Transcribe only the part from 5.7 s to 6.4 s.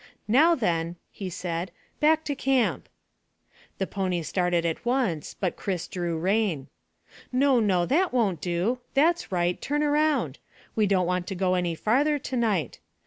drew